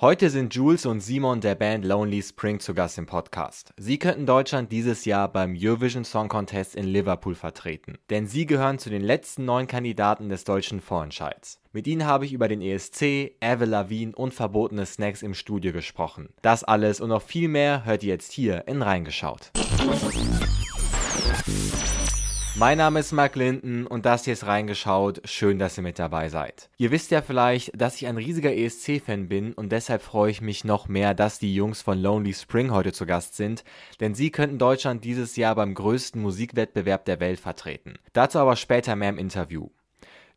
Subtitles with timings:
[0.00, 3.74] Heute sind Jules und Simon der Band Lonely Spring zu Gast im Podcast.
[3.76, 8.78] Sie könnten Deutschland dieses Jahr beim Eurovision Song Contest in Liverpool vertreten, denn sie gehören
[8.78, 11.60] zu den letzten neun Kandidaten des deutschen Vorentscheids.
[11.72, 16.28] Mit ihnen habe ich über den ESC, Avril Lavigne und verbotene Snacks im Studio gesprochen.
[16.42, 19.50] Das alles und noch viel mehr hört ihr jetzt hier in Reingeschaut.
[22.58, 25.20] Mein Name ist Mark Linden und das hier ist reingeschaut.
[25.24, 26.70] Schön, dass ihr mit dabei seid.
[26.76, 30.64] Ihr wisst ja vielleicht, dass ich ein riesiger ESC-Fan bin und deshalb freue ich mich
[30.64, 33.62] noch mehr, dass die Jungs von Lonely Spring heute zu Gast sind,
[34.00, 37.94] denn sie könnten Deutschland dieses Jahr beim größten Musikwettbewerb der Welt vertreten.
[38.12, 39.68] Dazu aber später mehr im Interview.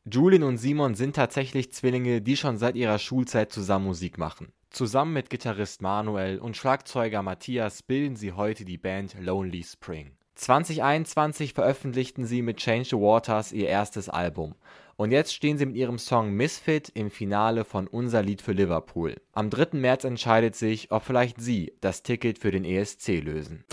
[0.05, 4.53] Julien und Simon sind tatsächlich Zwillinge, die schon seit ihrer Schulzeit zusammen Musik machen.
[4.69, 10.11] Zusammen mit Gitarrist Manuel und Schlagzeuger Matthias bilden sie heute die Band Lonely Spring.
[10.41, 14.55] 2021 veröffentlichten sie mit Change the Waters ihr erstes Album.
[14.95, 19.15] Und jetzt stehen sie mit ihrem Song Misfit im Finale von Unser Lied für Liverpool.
[19.33, 19.77] Am 3.
[19.77, 23.65] März entscheidet sich, ob vielleicht sie das Ticket für den ESC lösen.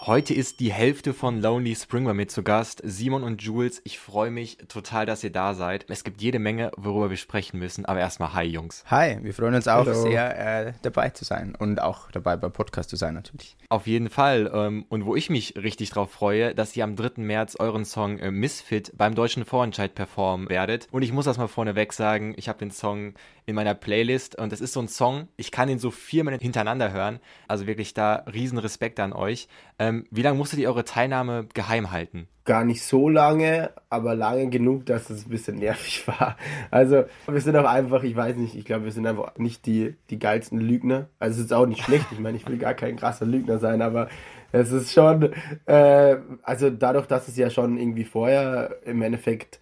[0.00, 2.80] Heute ist die Hälfte von Lonely Spring bei mir zu Gast.
[2.84, 5.86] Simon und Jules, ich freue mich total, dass ihr da seid.
[5.88, 7.84] Es gibt jede Menge, worüber wir sprechen müssen.
[7.84, 8.84] Aber erstmal hi, Jungs.
[8.86, 10.00] Hi, wir freuen uns auch Hello.
[10.00, 13.56] sehr, äh, dabei zu sein und auch dabei beim Podcast zu sein natürlich.
[13.70, 14.48] Auf jeden Fall.
[14.54, 17.20] Ähm, und wo ich mich richtig drauf freue, dass ihr am 3.
[17.20, 20.86] März euren Song äh, Misfit beim Deutschen Vorentscheid performen werdet.
[20.92, 23.14] Und ich muss das mal vorneweg sagen, ich habe den Song
[23.48, 26.92] in meiner Playlist und es ist so ein Song, ich kann ihn so viermal hintereinander
[26.92, 27.18] hören.
[27.48, 29.48] Also wirklich da riesen Respekt an euch.
[29.78, 32.28] Ähm, wie lange musstet ihr eure Teilnahme geheim halten?
[32.44, 36.36] Gar nicht so lange, aber lange genug, dass es ein bisschen nervig war.
[36.70, 39.94] Also wir sind auch einfach, ich weiß nicht, ich glaube, wir sind einfach nicht die,
[40.10, 41.08] die geilsten Lügner.
[41.18, 43.80] Also es ist auch nicht schlecht, ich meine, ich will gar kein krasser Lügner sein,
[43.80, 44.10] aber
[44.52, 45.32] es ist schon,
[45.64, 49.58] äh, also dadurch, dass es ja schon irgendwie vorher im Endeffekt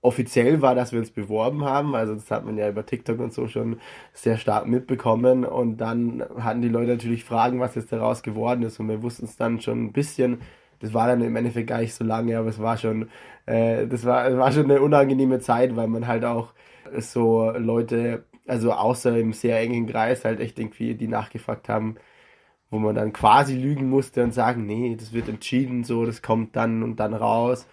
[0.00, 1.94] offiziell war, dass wir uns beworben haben.
[1.94, 3.80] Also das hat man ja über TikTok und so schon
[4.12, 5.44] sehr stark mitbekommen.
[5.44, 8.78] Und dann hatten die Leute natürlich Fragen, was jetzt daraus geworden ist.
[8.78, 10.38] Und wir wussten es dann schon ein bisschen.
[10.80, 13.08] Das war dann im Endeffekt gar nicht so lange, aber es war schon,
[13.46, 16.52] äh, das war, es war schon eine unangenehme Zeit, weil man halt auch
[16.98, 21.96] so Leute, also außer im sehr engen Kreis halt echt irgendwie die nachgefragt haben,
[22.70, 26.56] wo man dann quasi lügen musste und sagen, nee, das wird entschieden, so, das kommt
[26.56, 27.66] dann und dann raus.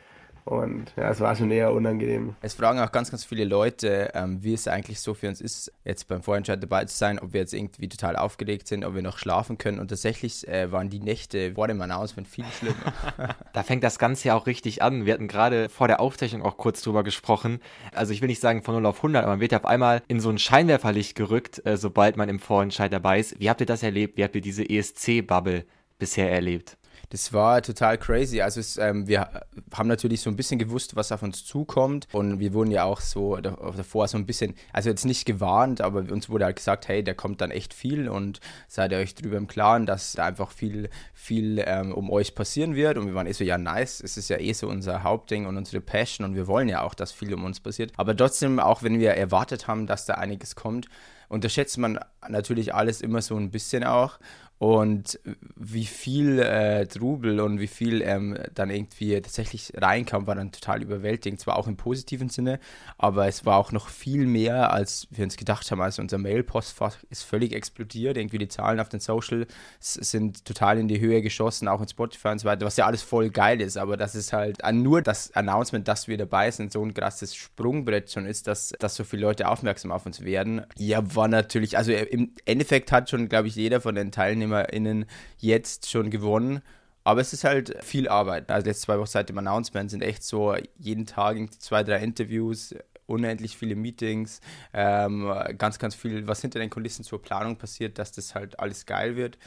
[0.45, 2.35] Und ja, es war schon eher unangenehm.
[2.41, 5.71] Es fragen auch ganz, ganz viele Leute, ähm, wie es eigentlich so für uns ist,
[5.85, 9.01] jetzt beim Vorentscheid dabei zu sein, ob wir jetzt irgendwie total aufgeregt sind, ob wir
[9.01, 9.79] noch schlafen können.
[9.79, 12.93] Und tatsächlich äh, waren die Nächte vor dem Announcement viel schlimmer.
[13.53, 15.05] da fängt das Ganze ja auch richtig an.
[15.05, 17.59] Wir hatten gerade vor der Aufzeichnung auch kurz drüber gesprochen.
[17.93, 20.01] Also ich will nicht sagen von 0 auf 100, aber man wird ja auf einmal
[20.07, 23.39] in so ein Scheinwerferlicht gerückt, äh, sobald man im Vorentscheid dabei ist.
[23.39, 24.17] Wie habt ihr das erlebt?
[24.17, 25.65] Wie habt ihr diese ESC-Bubble
[25.99, 26.77] bisher erlebt?
[27.11, 28.39] Das war total crazy.
[28.39, 29.29] Also es, ähm, wir
[29.73, 33.01] haben natürlich so ein bisschen gewusst, was auf uns zukommt und wir wurden ja auch
[33.01, 37.03] so davor so ein bisschen, also jetzt nicht gewarnt, aber uns wurde halt gesagt, hey,
[37.03, 38.39] da kommt dann echt viel und
[38.69, 42.75] seid ihr euch drüber im Klaren, dass da einfach viel, viel ähm, um euch passieren
[42.75, 45.47] wird und wir waren eh so, ja nice, es ist ja eh so unser Hauptding
[45.47, 47.91] und unsere Passion und wir wollen ja auch, dass viel um uns passiert.
[47.97, 50.87] Aber trotzdem, auch wenn wir erwartet haben, dass da einiges kommt,
[51.27, 54.17] unterschätzt man natürlich alles immer so ein bisschen auch
[54.61, 55.19] und
[55.55, 60.83] wie viel äh, Trubel und wie viel ähm, dann irgendwie tatsächlich reinkam, war dann total
[60.83, 61.39] überwältigend.
[61.39, 62.59] Zwar auch im positiven Sinne,
[62.99, 65.81] aber es war auch noch viel mehr, als wir uns gedacht haben.
[65.81, 68.17] Also unser Mail-Postfach ist völlig explodiert.
[68.17, 69.47] Irgendwie die Zahlen auf den Socials
[69.79, 73.01] sind total in die Höhe geschossen, auch in Spotify und so weiter, was ja alles
[73.01, 73.77] voll geil ist.
[73.77, 78.11] Aber das ist halt nur das Announcement, dass wir dabei sind, so ein krasses Sprungbrett
[78.11, 80.61] schon ist, dass, dass so viele Leute aufmerksam auf uns werden.
[80.77, 85.05] Ja, war natürlich, also im Endeffekt hat schon, glaube ich, jeder von den Teilnehmern TeilnehmerInnen
[85.37, 86.61] jetzt schon gewonnen.
[87.03, 88.51] Aber es ist halt viel Arbeit.
[88.51, 92.75] Also jetzt zwei Wochen seit dem Announcement sind echt so jeden Tag zwei, drei Interviews,
[93.07, 94.39] unendlich viele Meetings,
[94.73, 98.85] ähm, ganz, ganz viel, was hinter den Kulissen zur Planung passiert, dass das halt alles
[98.85, 99.39] geil wird.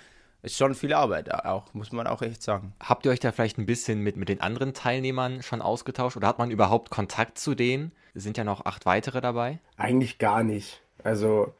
[0.42, 2.74] Ist schon viel Arbeit auch, muss man auch echt sagen.
[2.80, 6.28] Habt ihr euch da vielleicht ein bisschen mit, mit den anderen Teilnehmern schon ausgetauscht oder
[6.28, 7.92] hat man überhaupt Kontakt zu denen?
[8.14, 9.60] Es sind ja noch acht weitere dabei.
[9.76, 10.82] Eigentlich gar nicht.
[11.02, 11.54] Also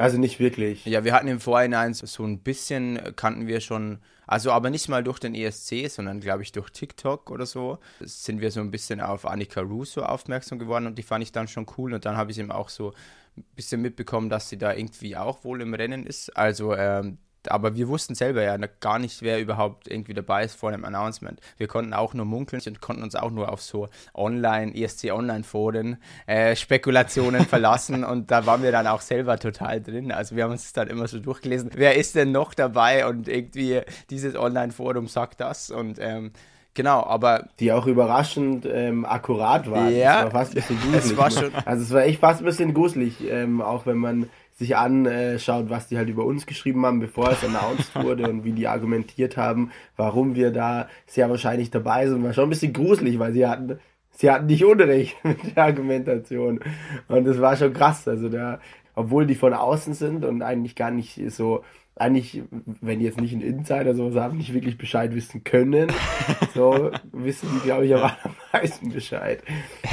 [0.00, 0.84] also nicht wirklich.
[0.84, 5.04] Ja, wir hatten im Vorhinein so ein bisschen, kannten wir schon, also aber nicht mal
[5.04, 9.00] durch den ESC, sondern glaube ich durch TikTok oder so, sind wir so ein bisschen
[9.00, 12.30] auf Annika Russo aufmerksam geworden und die fand ich dann schon cool und dann habe
[12.30, 12.92] ich eben auch so
[13.36, 16.36] ein bisschen mitbekommen, dass sie da irgendwie auch wohl im Rennen ist.
[16.36, 20.72] Also ähm, aber wir wussten selber ja gar nicht, wer überhaupt irgendwie dabei ist vor
[20.72, 21.40] dem Announcement.
[21.56, 25.98] Wir konnten auch nur munkeln und konnten uns auch nur auf so Online, ESC Online-Foren,
[26.26, 30.12] äh, Spekulationen verlassen und da waren wir dann auch selber total drin.
[30.12, 33.80] Also wir haben uns dann immer so durchgelesen, wer ist denn noch dabei und irgendwie
[34.10, 36.32] dieses Online-Forum sagt das und ähm,
[36.74, 37.48] Genau, aber.
[37.58, 39.90] Die auch überraschend ähm, akkurat war.
[39.90, 40.24] Ja.
[40.24, 41.18] Das war fast ein bisschen gruselig.
[41.18, 44.76] war schon also es war echt fast ein bisschen gruselig, ähm, auch wenn man sich
[44.76, 48.68] anschaut, was die halt über uns geschrieben haben, bevor es announced wurde und wie die
[48.68, 53.32] argumentiert haben, warum wir da sehr wahrscheinlich dabei sind, war schon ein bisschen gruselig, weil
[53.32, 53.78] sie hatten,
[54.10, 56.60] sie hatten nicht Unrecht mit der Argumentation.
[57.08, 58.06] Und das war schon krass.
[58.06, 58.60] Also da,
[58.94, 61.64] obwohl die von außen sind und eigentlich gar nicht so
[61.96, 62.42] eigentlich,
[62.80, 65.92] wenn die jetzt nicht ein Insider sowas haben, nicht wirklich Bescheid wissen können,
[66.54, 68.12] so wissen die, glaube ich, am
[68.52, 69.42] meisten Bescheid.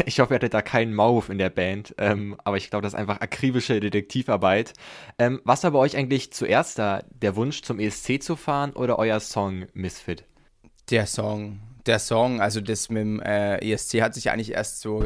[0.06, 2.94] Ich hoffe, ihr hattet da keinen Maulwurf in der Band, ähm, aber ich glaube, das
[2.94, 4.74] ist einfach akribische Detektivarbeit.
[5.20, 7.04] Ähm, was war bei euch eigentlich zuerst da?
[7.22, 10.24] Der Wunsch, zum ESC zu fahren oder euer Song Misfit?
[10.90, 15.04] Der Song der Song, also das mit dem äh, ESC hat sich eigentlich erst so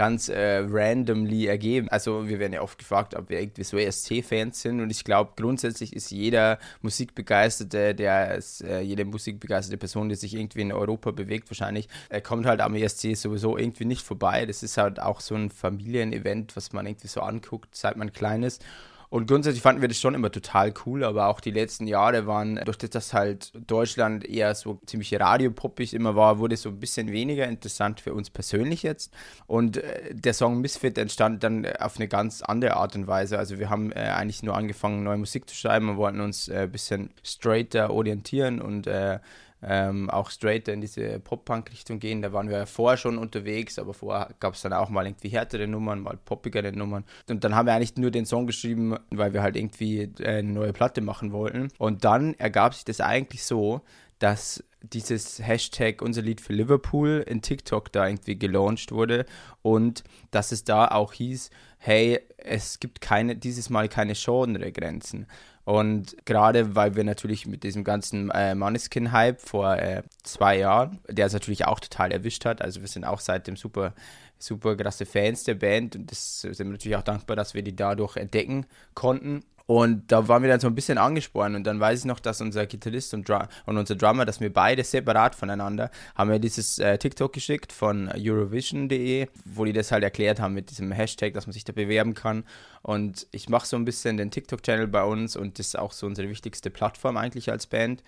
[0.00, 1.88] ganz äh, randomly ergeben.
[1.90, 5.32] Also wir werden ja oft gefragt, ob wir irgendwie so ESC-Fans sind und ich glaube
[5.36, 11.10] grundsätzlich ist jeder Musikbegeisterte, der ist, äh, jede musikbegeisterte Person, die sich irgendwie in Europa
[11.10, 14.46] bewegt, wahrscheinlich, äh, kommt halt am ESC sowieso irgendwie nicht vorbei.
[14.46, 18.42] Das ist halt auch so ein Familienevent, was man irgendwie so anguckt, seit man klein
[18.42, 18.64] ist.
[19.10, 22.60] Und grundsätzlich fanden wir das schon immer total cool, aber auch die letzten Jahre waren,
[22.64, 26.78] durch das, dass halt Deutschland eher so ziemlich radiopoppig immer war, wurde es so ein
[26.78, 29.12] bisschen weniger interessant für uns persönlich jetzt.
[29.48, 33.36] Und äh, der Song Misfit entstand dann auf eine ganz andere Art und Weise.
[33.36, 36.60] Also wir haben äh, eigentlich nur angefangen, neue Musik zu schreiben und wollten uns äh,
[36.60, 39.18] ein bisschen straighter orientieren und äh,
[39.62, 42.22] ähm, auch straighter in diese Pop-Punk-Richtung gehen.
[42.22, 45.28] Da waren wir ja vorher schon unterwegs, aber vorher gab es dann auch mal irgendwie
[45.28, 47.04] härtere Nummern, mal poppigere Nummern.
[47.28, 50.52] Und dann haben wir eigentlich nur den Song geschrieben, weil wir halt irgendwie äh, eine
[50.52, 51.68] neue Platte machen wollten.
[51.78, 53.82] Und dann ergab sich das eigentlich so,
[54.18, 59.26] dass dieses Hashtag unser Lied für Liverpool in TikTok da irgendwie gelauncht wurde
[59.62, 65.26] und dass es da auch hieß, hey, es gibt keine, dieses Mal keine Genre-Grenzen.
[65.70, 71.26] Und gerade weil wir natürlich mit diesem ganzen äh, Maneskin-Hype vor äh, zwei Jahren, der
[71.26, 73.94] es natürlich auch total erwischt hat, also wir sind auch seitdem super,
[74.36, 77.76] super krasse Fans der Band und das sind wir natürlich auch dankbar, dass wir die
[77.76, 79.44] dadurch entdecken konnten.
[79.70, 82.40] Und da waren wir dann so ein bisschen angespornt und dann weiß ich noch, dass
[82.40, 86.80] unser Gitarrist und, Drum und unser Drummer, dass wir beide separat voneinander, haben wir dieses
[86.80, 91.46] äh, TikTok geschickt von Eurovision.de, wo die das halt erklärt haben mit diesem Hashtag, dass
[91.46, 92.42] man sich da bewerben kann.
[92.82, 96.08] Und ich mache so ein bisschen den TikTok-Channel bei uns und das ist auch so
[96.08, 98.02] unsere wichtigste Plattform eigentlich als Band.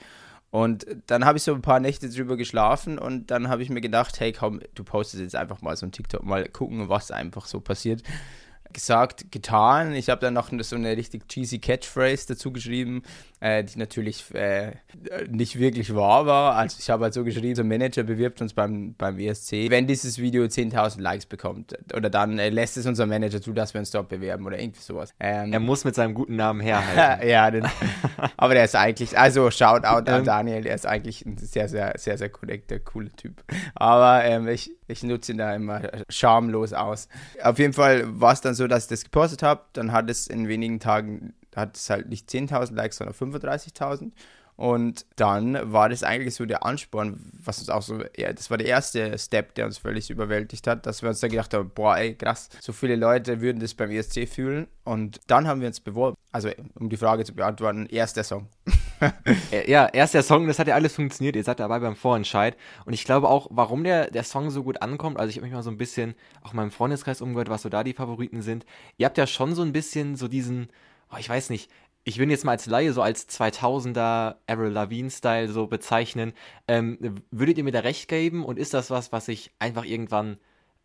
[0.51, 3.81] Und dann habe ich so ein paar Nächte drüber geschlafen und dann habe ich mir
[3.81, 7.47] gedacht, hey komm, du postest jetzt einfach mal so ein TikTok, mal gucken, was einfach
[7.47, 8.03] so passiert
[8.73, 9.95] gesagt, getan.
[9.95, 13.03] Ich habe dann noch so eine richtig cheesy Catchphrase dazu geschrieben,
[13.43, 14.71] äh, die natürlich äh,
[15.29, 16.55] nicht wirklich wahr war.
[16.55, 20.19] Also ich habe halt so geschrieben, so Manager bewirbt uns beim, beim ESC, wenn dieses
[20.19, 21.77] Video 10.000 Likes bekommt.
[21.93, 24.81] Oder dann äh, lässt es unser Manager zu, dass wir uns dort bewerben oder irgendwie
[24.81, 25.13] sowas.
[25.19, 27.29] Ähm, er muss mit seinem guten Namen herhalten.
[27.29, 27.67] ja, den,
[28.37, 30.25] aber der ist eigentlich, also Shoutout an ähm.
[30.25, 33.43] Daniel, der ist eigentlich ein sehr, sehr, sehr, sehr korrekter, cooler Typ.
[33.75, 37.09] Aber ähm, ich, ich nutze ihn da immer schamlos aus.
[37.43, 39.63] Auf jeden Fall war es dann so, dass ich das gepostet habe.
[39.73, 44.13] Dann hat es in wenigen Tagen hat es halt nicht 10.000 Likes, sondern 35.000.
[44.57, 48.59] Und dann war das eigentlich so der Ansporn, was uns auch so, ja, das war
[48.59, 51.97] der erste Step, der uns völlig überwältigt hat, dass wir uns da gedacht haben, boah,
[51.97, 54.69] ey, krass, so viele Leute würden das beim ESC fühlen.
[54.85, 56.17] Und dann haben wir uns beworben.
[56.33, 58.47] Also, um die Frage zu beantworten, erst der Song.
[59.67, 61.35] ja, erst der Song, das hat ja alles funktioniert.
[61.35, 62.57] Ihr seid dabei beim Vorentscheid.
[62.85, 65.55] Und ich glaube auch, warum der, der Song so gut ankommt, also ich habe mich
[65.55, 68.67] mal so ein bisschen auch in meinem Freundeskreis umgehört, was so da die Favoriten sind.
[68.97, 70.69] Ihr habt ja schon so ein bisschen so diesen,
[71.13, 71.71] oh, ich weiß nicht,
[72.05, 76.33] ich will ihn jetzt mal als Laie so als 2000er Avril Lavigne-Style so bezeichnen.
[76.67, 76.99] Ähm,
[77.31, 80.39] würdet ihr mir da recht geben und ist das was, was sich einfach irgendwann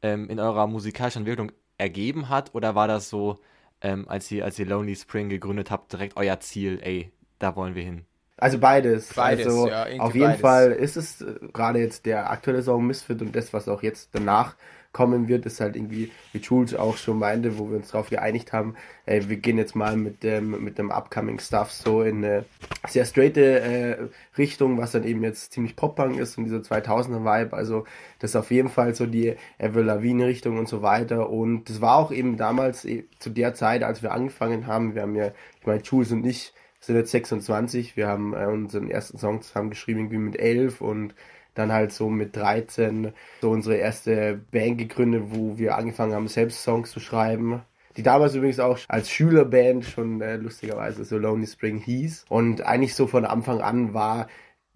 [0.03, 3.39] ähm, in eurer musikalischen Entwicklung ergeben hat oder war das so,
[3.81, 7.75] ähm, als, ihr, als ihr Lonely Spring gegründet habt, direkt euer Ziel, ey, da wollen
[7.75, 8.05] wir hin?
[8.37, 9.13] Also beides.
[9.15, 10.41] beides also ja, auf jeden beides.
[10.41, 14.09] Fall ist es äh, gerade jetzt der aktuelle Song Misfit und das, was auch jetzt
[14.13, 14.55] danach
[14.97, 18.51] kommen wird, ist halt irgendwie, wie Jules auch schon meinte, wo wir uns darauf geeinigt
[18.51, 18.73] haben,
[19.05, 22.45] ey, wir gehen jetzt mal mit dem, mit dem Upcoming Stuff so in eine
[22.87, 23.97] sehr straighte äh,
[24.39, 27.85] Richtung, was dann eben jetzt ziemlich Pop-Punk ist und dieser 2000er Vibe, also
[28.17, 31.29] das ist auf jeden Fall so die Avril Lavigne Richtung und so weiter.
[31.29, 35.03] Und das war auch eben damals eh, zu der Zeit, als wir angefangen haben, wir
[35.03, 35.27] haben ja,
[35.59, 39.69] ich meine, Jules und ich sind jetzt 26, wir haben äh, unseren ersten Song zusammen
[39.69, 41.13] geschrieben, irgendwie mit 11 und
[41.57, 46.63] dann halt so mit 13 so unsere erste Band gegründet, wo wir angefangen haben, selbst
[46.63, 47.61] Songs zu schreiben.
[47.95, 52.25] Die damals übrigens auch als Schülerband schon äh, lustigerweise so Lonely Spring hieß.
[52.29, 54.27] Und eigentlich so von Anfang an war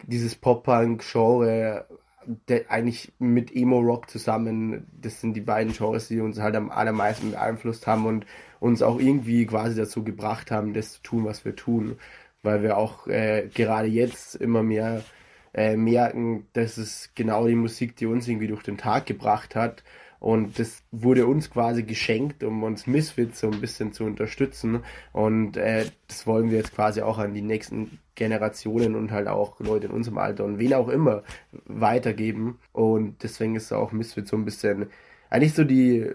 [0.08, 1.86] dieses Pop-Punk-Genre
[2.70, 7.88] eigentlich mit Emo-Rock zusammen, das sind die beiden Genres, die uns halt am allermeisten beeinflusst
[7.88, 8.26] haben und
[8.60, 11.98] uns auch irgendwie quasi dazu gebracht haben, das zu tun, was wir tun.
[12.44, 15.04] Weil wir auch äh, gerade jetzt immer mehr
[15.54, 19.84] äh, merken, dass es genau die Musik, die uns irgendwie durch den Tag gebracht hat
[20.22, 24.84] Und das wurde uns quasi geschenkt, um uns Misfits so ein bisschen zu unterstützen.
[25.14, 29.60] Und äh, das wollen wir jetzt quasi auch an die nächsten Generationen und halt auch
[29.60, 31.24] Leute in unserem Alter und wen auch immer
[31.66, 32.60] weitergeben.
[32.72, 34.92] Und deswegen ist auch Misfits so ein bisschen
[35.32, 36.08] eigentlich so die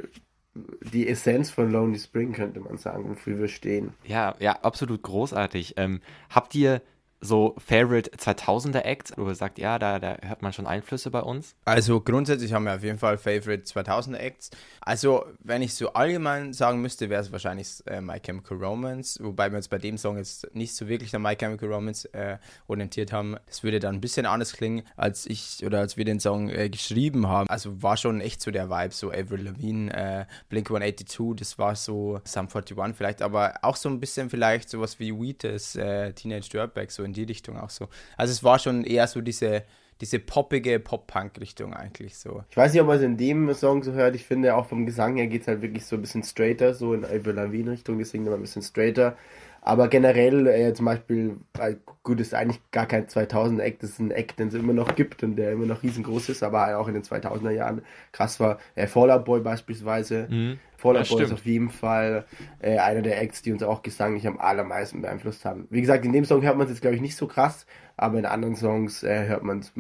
[0.81, 3.93] die Essenz von Lonely Spring, könnte man sagen, wofür wir stehen.
[4.05, 5.75] Ja, ja, absolut großartig.
[5.77, 6.01] Ähm,
[6.31, 6.81] habt ihr
[7.27, 11.21] so Favorite 2000er Acts, wo ihr sagt, ja, da, da hört man schon Einflüsse bei
[11.21, 11.55] uns?
[11.65, 14.51] Also grundsätzlich haben wir auf jeden Fall Favorite 2000er Acts.
[14.81, 19.51] Also wenn ich so allgemein sagen müsste, wäre es wahrscheinlich äh, My Chemical Romance, wobei
[19.51, 23.13] wir uns bei dem Song jetzt nicht so wirklich an My Chemical Romance äh, orientiert
[23.13, 23.37] haben.
[23.47, 26.71] Das würde dann ein bisschen anders klingen, als ich oder als wir den Song äh,
[26.71, 27.49] geschrieben haben.
[27.49, 31.75] Also war schon echt so der Vibe, so Avril Lavigne, äh, Blink 182, das war
[31.75, 36.49] so Sum 41 vielleicht, aber auch so ein bisschen vielleicht sowas wie Wheatus, äh, Teenage
[36.51, 37.89] Dirtbag, so in die Richtung auch so.
[38.17, 39.65] Also es war schon eher so diese,
[40.01, 42.45] diese poppige Pop-Punk-Richtung eigentlich so.
[42.51, 44.15] Ich weiß nicht, ob man es in dem Song so hört.
[44.15, 46.95] Ich finde auch vom Gesang her geht es halt wirklich so ein bisschen straighter, so
[46.95, 48.03] in Avril Lavigne-Richtung.
[48.05, 49.17] Singt immer ein bisschen straighter.
[49.67, 54.13] Aber generell, äh, zum Beispiel, äh, gut, ist eigentlich gar kein 2000er-Act, das ist ein
[54.13, 56.95] Act, den es immer noch gibt und der immer noch riesengroß ist, aber auch in
[56.95, 57.83] den 2000er Jahren
[58.13, 58.61] krass war.
[58.77, 60.29] Äh, Fallout Boy beispielsweise.
[60.31, 60.61] Mhm.
[60.77, 62.27] Fallout Boy ist auf jeden Fall
[62.61, 65.67] äh, einer der Acts, die uns auch gesanglich am allermeisten beeinflusst haben.
[65.69, 68.21] Wie gesagt, in dem Song hört man es jetzt, glaube ich, nicht so krass, aber
[68.21, 69.73] in anderen Songs äh, hört man es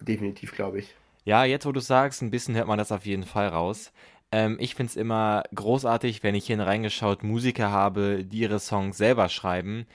[0.00, 0.94] definitiv, glaube ich.
[1.24, 3.92] Ja, jetzt wo du sagst, ein bisschen hört man das auf jeden Fall raus.
[4.34, 8.98] Ähm, ich finde es immer großartig, wenn ich hier reingeschaut Musiker habe, die ihre Songs
[8.98, 9.86] selber schreiben,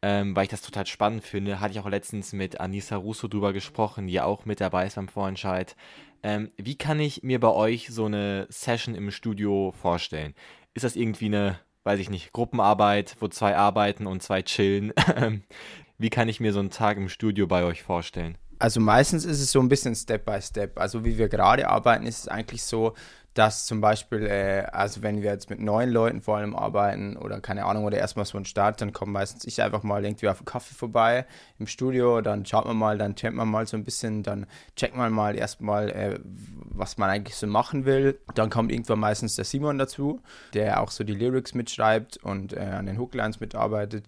[0.00, 1.58] ähm, weil ich das total spannend finde.
[1.58, 5.08] Hatte ich auch letztens mit Anissa Russo drüber gesprochen, die auch mit dabei ist beim
[5.08, 5.74] Vorentscheid.
[6.22, 10.34] Ähm, wie kann ich mir bei euch so eine Session im Studio vorstellen?
[10.72, 14.92] Ist das irgendwie eine, weiß ich nicht, Gruppenarbeit, wo zwei arbeiten und zwei chillen?
[15.98, 18.38] wie kann ich mir so einen Tag im Studio bei euch vorstellen?
[18.60, 20.78] Also meistens ist es so ein bisschen Step by Step.
[20.78, 22.92] Also wie wir gerade arbeiten, ist es eigentlich so,
[23.40, 27.40] dass zum Beispiel, äh, also wenn wir jetzt mit neuen Leuten vor allem arbeiten oder
[27.40, 30.40] keine Ahnung, oder erstmal so ein Start, dann kommt meistens ich einfach mal irgendwie auf
[30.40, 31.24] einen Kaffee vorbei
[31.58, 34.94] im Studio, dann schaut man mal, dann checkt man mal so ein bisschen, dann checkt
[34.94, 38.18] man mal erstmal, äh, was man eigentlich so machen will.
[38.34, 40.20] Dann kommt irgendwann meistens der Simon dazu,
[40.52, 44.04] der auch so die Lyrics mitschreibt und äh, an den Hooklines mitarbeitet.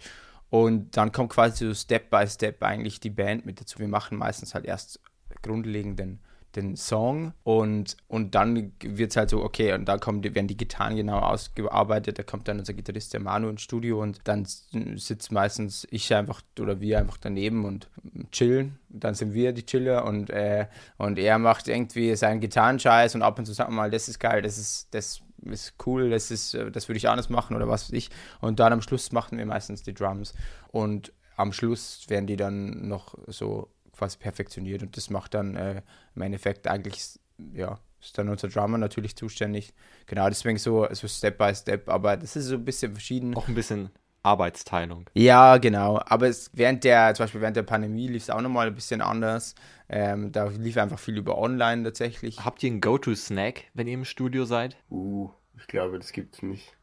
[0.51, 3.79] Und dann kommt quasi so Step by Step eigentlich die Band mit dazu.
[3.79, 5.01] Wir machen meistens halt erst
[5.41, 6.21] grundlegenden
[6.57, 10.57] den Song und, und dann wird es halt so, okay, und da kommen, werden die
[10.57, 15.33] Gitarren genau ausgearbeitet, da kommt dann unser Gitarrist, der Manu, ins Studio und dann sitzt
[15.33, 17.89] meistens ich einfach oder wir einfach daneben und
[18.31, 18.79] chillen.
[18.89, 20.67] Dann sind wir die Chiller und, äh,
[20.99, 24.19] und er macht irgendwie seinen Gitarrenscheiß und ab und zu sagt man mal, das ist
[24.19, 27.85] geil, das ist, das ist cool, das ist, das würde ich anders machen oder was
[27.85, 28.11] weiß ich.
[28.41, 30.35] Und dann am Schluss machen wir meistens die Drums
[30.69, 35.83] und am Schluss werden die dann noch so quasi perfektioniert und das macht dann äh,
[36.15, 37.19] im Endeffekt eigentlich,
[37.55, 39.73] ja, ist dann unser Drummer natürlich zuständig.
[40.07, 43.37] Genau, deswegen so, so Step by Step, aber das ist so ein bisschen verschieden.
[43.37, 43.91] Auch ein bisschen
[44.23, 45.09] Arbeitsteilung.
[45.15, 46.01] Ja, genau.
[46.05, 49.01] Aber es, während der, zum Beispiel während der Pandemie lief es auch nochmal ein bisschen
[49.01, 49.55] anders.
[49.89, 52.45] Ähm, da lief einfach viel über online tatsächlich.
[52.45, 54.77] Habt ihr einen Go-To-Snack, wenn ihr im Studio seid?
[54.91, 56.77] Uh, ich glaube, das gibt es nicht.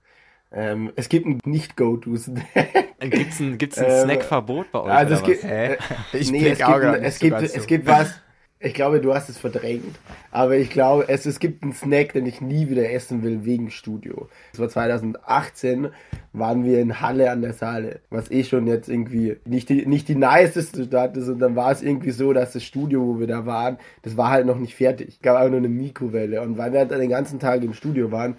[0.52, 2.98] Ähm, es gibt ein Nicht-Go-To-Snack.
[3.02, 4.92] Gibt es ein, gibt's ein ähm, Snackverbot bei euch?
[4.92, 5.78] Also es gibt, äh,
[6.14, 8.20] ich nee, es gibt, ein, es, gibt, es gibt was,
[8.60, 9.96] ich glaube, du hast es verdrängt,
[10.32, 13.70] aber ich glaube, es, es gibt einen Snack, den ich nie wieder essen will wegen
[13.70, 14.28] Studio.
[14.52, 15.90] Das war 2018,
[16.34, 20.10] waren wir in Halle an der Saale, was eh schon jetzt irgendwie nicht die, nicht
[20.10, 23.28] die niceste Stadt ist und dann war es irgendwie so, dass das Studio, wo wir
[23.28, 25.10] da waren, das war halt noch nicht fertig.
[25.10, 28.12] Es gab einfach nur eine Mikrowelle und weil wir halt den ganzen Tag im Studio
[28.12, 28.36] waren,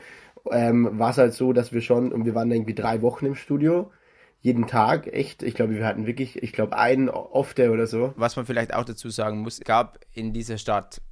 [0.50, 3.34] ähm, war es halt so, dass wir schon, und wir waren irgendwie drei Wochen im
[3.34, 3.90] Studio,
[4.42, 5.42] jeden Tag, echt.
[5.42, 8.14] Ich glaube, wir hatten wirklich, ich glaube, einen oft oder so.
[8.16, 11.02] Was man vielleicht auch dazu sagen muss, gab in dieser Stadt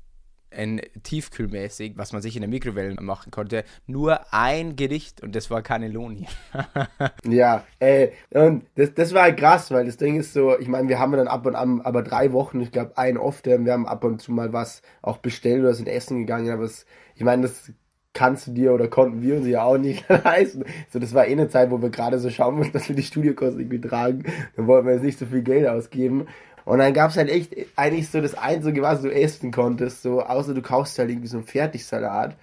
[0.51, 5.51] ein tiefkühlmäßig, was man sich in der Mikrowelle machen konnte, nur ein Gericht und das
[5.51, 6.27] war Cannelloni.
[7.29, 10.89] ja, äh, und das, das war halt krass, weil das Ding ist so, ich meine,
[10.89, 13.87] wir haben dann ab und an, aber drei Wochen, ich glaube, ein oft, wir haben
[13.87, 17.43] ab und zu mal was auch bestellt oder sind essen gegangen, aber es, ich meine,
[17.43, 17.73] das
[18.19, 20.65] kannst du dir oder konnten wir uns ja auch nicht leisten.
[20.93, 23.05] So, das war eh eine Zeit, wo wir gerade so schauen mussten, dass wir die
[23.05, 24.25] Studiokosten irgendwie tragen.
[24.57, 26.27] Dann wollten wir jetzt nicht so viel Geld ausgeben.
[26.65, 30.21] Und dann gab es halt echt eigentlich so das Einzige, was du essen konntest, so
[30.21, 32.37] außer du kaufst halt irgendwie so einen Fertigsalat.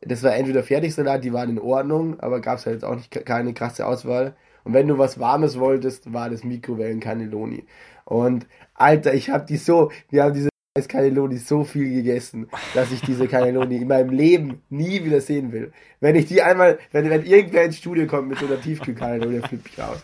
[0.00, 3.10] Das war entweder Fertigsalat, die waren in Ordnung, aber gab es halt jetzt auch nicht
[3.26, 4.36] keine krasse Auswahl.
[4.62, 7.64] Und wenn du was Warmes wolltest, war das Mikrowellen Cannelloni.
[8.04, 10.50] Und Alter, ich hab die so, wir haben diese
[10.88, 15.72] Cannelloni so viel gegessen, dass ich diese Cannelloni in meinem Leben nie wieder sehen will.
[16.00, 19.48] Wenn ich die einmal, wenn, wenn irgendwer ins Studio kommt mit so einer Tiefkühl-Cannelloni, dann
[19.48, 20.02] flippe ich raus.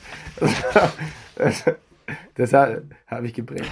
[2.34, 2.82] Das habe
[3.24, 3.70] ich geprägt.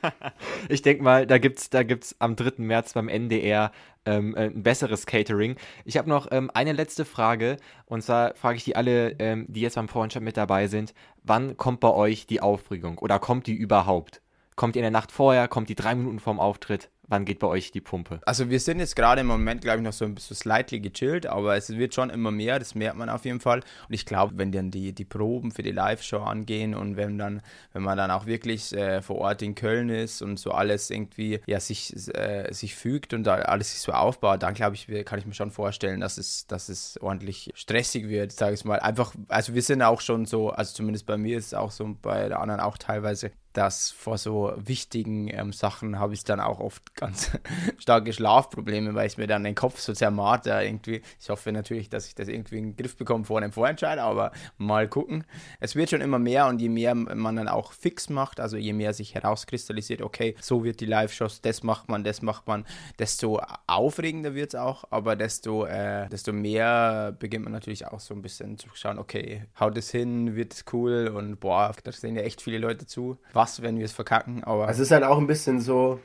[0.68, 2.52] ich denke mal, da gibt's, da gibt's am 3.
[2.58, 3.72] März beim NDR
[4.06, 5.56] ähm, äh, ein besseres Catering.
[5.84, 9.62] Ich habe noch ähm, eine letzte Frage und zwar frage ich die alle, ähm, die
[9.62, 10.94] jetzt beim Vorentscheid mit dabei sind.
[11.22, 14.20] Wann kommt bei euch die Aufregung oder kommt die überhaupt?
[14.56, 15.48] Kommt die in der Nacht vorher?
[15.48, 16.90] Kommt die drei Minuten vorm Auftritt?
[17.08, 18.20] Wann geht bei euch die Pumpe?
[18.24, 21.26] Also wir sind jetzt gerade im Moment, glaube ich, noch so ein bisschen slightly gechillt,
[21.26, 23.60] aber es wird schon immer mehr, das merkt man auf jeden Fall.
[23.88, 27.42] Und ich glaube, wenn dann die, die Proben für die Live-Show angehen und wenn dann,
[27.72, 31.40] wenn man dann auch wirklich äh, vor Ort in Köln ist und so alles irgendwie
[31.46, 35.18] ja sich, äh, sich fügt und da alles sich so aufbaut, dann glaube ich, kann
[35.18, 38.80] ich mir schon vorstellen, dass es, dass es ordentlich stressig wird, sage ich mal.
[38.80, 41.96] Einfach, also wir sind auch schon so, also zumindest bei mir ist es auch so,
[42.00, 46.60] bei der anderen auch teilweise, dass vor so wichtigen ähm, Sachen habe ich dann auch
[46.60, 47.30] oft ganz
[47.78, 51.02] starke Schlafprobleme, weil ich mir dann den Kopf so zermarter irgendwie.
[51.20, 54.32] Ich hoffe natürlich, dass ich das irgendwie in den Griff bekomme vor einem Vorentscheid, aber
[54.58, 55.24] mal gucken.
[55.60, 58.72] Es wird schon immer mehr und je mehr man dann auch fix macht, also je
[58.72, 62.64] mehr sich herauskristallisiert, okay, so wird die Live-Shows, das macht man, das macht man,
[62.98, 68.14] desto aufregender wird es auch, aber desto, äh, desto mehr beginnt man natürlich auch so
[68.14, 72.16] ein bisschen zu schauen, okay, haut es hin, wird es cool und boah, da sehen
[72.16, 73.18] ja echt viele Leute zu.
[73.32, 74.68] Was wenn wir es verkacken, aber.
[74.68, 76.00] Es ist halt auch ein bisschen so,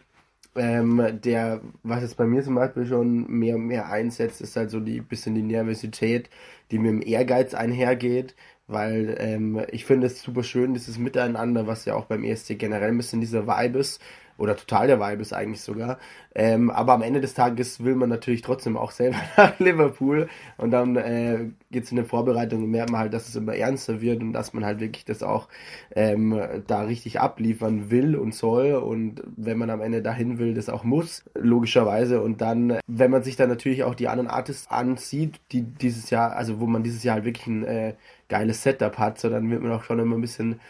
[0.56, 4.72] ähm, der, was jetzt bei mir zum Beispiel schon mehr und mehr einsetzt, ist halt
[4.72, 6.30] so die bisschen die Nervosität,
[6.72, 8.36] die mit dem Ehrgeiz einhergeht,
[8.68, 12.90] weil ähm, ich finde es super schön, dieses Miteinander, was ja auch beim ESC generell
[12.90, 14.02] ein bisschen dieser Vibe ist,
[14.40, 16.00] oder total der Vibe ist eigentlich sogar.
[16.34, 20.30] Ähm, aber am Ende des Tages will man natürlich trotzdem auch selber nach Liverpool.
[20.58, 23.54] Und dann äh, geht es in der Vorbereitung und merkt man halt, dass es immer
[23.54, 25.50] ernster wird und dass man halt wirklich das auch
[25.94, 28.74] ähm, da richtig abliefern will und soll.
[28.74, 32.22] Und wenn man am Ende dahin will, das auch muss, logischerweise.
[32.22, 36.32] Und dann, wenn man sich dann natürlich auch die anderen Artists ansieht, die dieses Jahr,
[36.32, 37.94] also wo man dieses Jahr halt wirklich ein äh,
[38.30, 40.62] geiles Setup hat, so dann wird man auch schon immer ein bisschen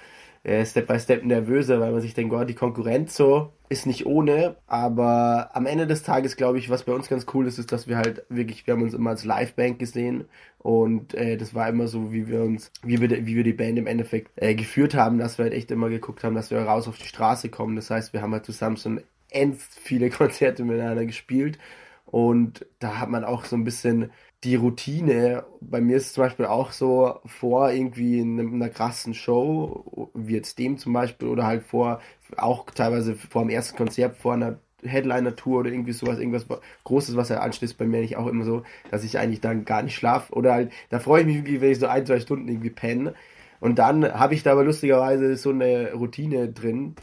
[0.66, 4.56] Step by Step nervöser, weil man sich denkt, oh, die Konkurrenz so ist nicht ohne,
[4.66, 7.88] aber am Ende des Tages glaube ich, was bei uns ganz cool ist, ist, dass
[7.88, 10.26] wir halt wirklich, wir haben uns immer als Liveband gesehen.
[10.58, 13.78] Und äh, das war immer so, wie wir uns, wie wir, wie wir die Band
[13.78, 16.88] im Endeffekt äh, geführt haben, dass wir halt echt immer geguckt haben, dass wir raus
[16.88, 17.76] auf die Straße kommen.
[17.76, 18.98] Das heißt, wir haben halt zusammen so
[19.30, 21.60] end viele Konzerte miteinander gespielt.
[22.06, 24.12] Und da hat man auch so ein bisschen
[24.44, 29.14] die Routine, bei mir ist es zum Beispiel auch so, vor irgendwie in einer krassen
[29.14, 32.02] Show, wie jetzt dem zum Beispiel, oder halt vor,
[32.38, 36.46] auch teilweise vor dem ersten Konzert, vor einer Headliner-Tour oder irgendwie sowas, irgendwas
[36.86, 39.84] Großes, was er anschließt, bei mir nicht auch immer so, dass ich eigentlich dann gar
[39.84, 40.34] nicht schlafe.
[40.34, 43.14] Oder halt, da freue ich mich wirklich, wenn ich so ein, zwei Stunden irgendwie penne.
[43.60, 46.96] Und dann habe ich da aber lustigerweise so eine Routine drin,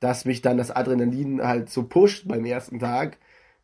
[0.00, 3.18] dass mich dann das Adrenalin halt so pusht beim ersten Tag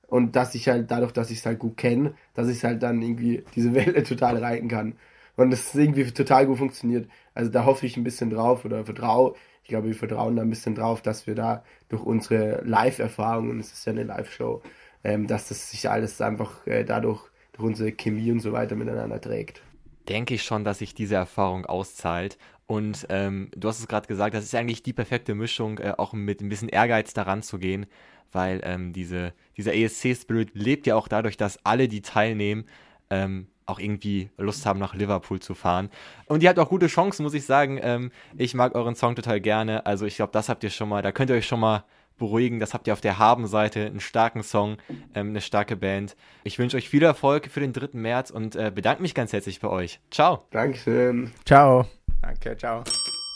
[0.09, 3.03] und dass ich halt dadurch, dass ich es halt gut kenne, dass ich halt dann
[3.03, 4.95] irgendwie diese Welle total reiten kann.
[5.37, 7.09] Und das ist irgendwie total gut funktioniert.
[7.35, 9.35] Also da hoffe ich ein bisschen drauf oder vertraue.
[9.63, 13.73] Ich glaube, wir vertrauen da ein bisschen drauf, dass wir da durch unsere Live-Erfahrungen, es
[13.73, 14.63] ist ja eine Live-Show,
[15.05, 17.21] ähm, dass das sich alles einfach äh, dadurch,
[17.53, 19.63] durch unsere Chemie und so weiter miteinander trägt.
[20.09, 22.39] Denke ich schon, dass sich diese Erfahrung auszahlt.
[22.67, 26.13] Und ähm, du hast es gerade gesagt, das ist eigentlich die perfekte Mischung, äh, auch
[26.13, 27.87] mit ein bisschen Ehrgeiz daran zu gehen
[28.33, 32.67] weil ähm, diese, dieser ESC-Spirit lebt ja auch dadurch, dass alle, die teilnehmen,
[33.11, 35.91] ähm, auch irgendwie Lust haben, nach Liverpool zu fahren.
[36.27, 37.81] Und ihr habt auch gute Chancen, muss ich sagen.
[37.83, 39.87] Ähm, ich mag euren Song total gerne.
[39.87, 41.85] Also ich glaube, das habt ihr schon mal, da könnt ihr euch schon mal
[42.17, 42.61] beruhigen.
[42.61, 44.77] Das habt ihr auf der Habenseite, einen starken Song,
[45.15, 46.17] ähm, eine starke Band.
[46.45, 47.89] Ich wünsche euch viel Erfolg für den 3.
[47.95, 49.99] März und äh, bedanke mich ganz herzlich bei euch.
[50.13, 50.45] Ciao.
[50.51, 51.33] Dankeschön.
[51.45, 51.87] Ciao.
[52.27, 52.83] Danke, ciao.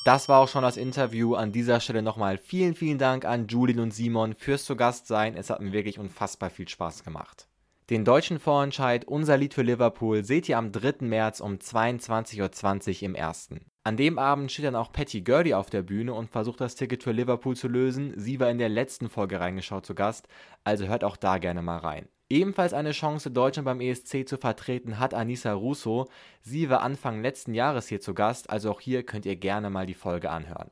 [0.04, 1.34] Das war auch schon das Interview.
[1.34, 5.36] An dieser Stelle nochmal vielen, vielen Dank an Julien und Simon fürs zu Gast sein.
[5.36, 7.46] Es hat mir wirklich unfassbar viel Spaß gemacht.
[7.88, 11.06] Den deutschen Vorentscheid Unser Lied für Liverpool seht ihr am 3.
[11.06, 13.60] März um 22.20 Uhr im ersten.
[13.84, 17.04] An dem Abend steht dann auch Patty Gurdy auf der Bühne und versucht das Ticket
[17.04, 18.12] für Liverpool zu lösen.
[18.16, 20.26] Sie war in der letzten Folge reingeschaut zu Gast,
[20.64, 22.08] also hört auch da gerne mal rein.
[22.30, 26.08] Ebenfalls eine Chance, Deutschland beim ESC zu vertreten, hat Anissa Russo.
[26.42, 29.84] Sie war Anfang letzten Jahres hier zu Gast, also auch hier könnt ihr gerne mal
[29.84, 30.70] die Folge anhören.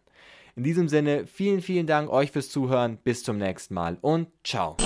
[0.55, 4.77] In diesem Sinne, vielen, vielen Dank euch fürs Zuhören, bis zum nächsten Mal und ciao.